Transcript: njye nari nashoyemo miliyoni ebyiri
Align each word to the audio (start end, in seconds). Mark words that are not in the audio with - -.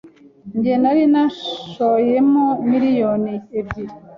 njye 0.57 0.73
nari 0.81 1.03
nashoyemo 1.13 2.45
miliyoni 2.69 3.33
ebyiri 3.59 3.93